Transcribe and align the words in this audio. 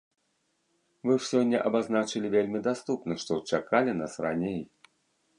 Вы 1.09 1.17
ж 1.19 1.23
сёння 1.31 1.57
абазначылі 1.69 2.31
вельмі 2.35 2.61
даступна, 2.67 3.17
што 3.25 3.37
чакалі 3.57 3.91
нас 4.01 4.17
раней. 4.27 4.59